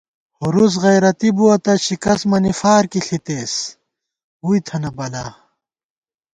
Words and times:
ہُرُوس 0.39 0.73
غیرَتی 0.83 1.29
بُوَہ 1.35 1.55
تہ 1.63 1.73
شِکَست 1.85 2.23
مَنی 2.29 2.51
فارکی 2.59 2.99
ݪِتېس 3.05 3.53
ووئی 4.43 4.59
تھنہ 4.65 4.89
بلا 4.97 5.25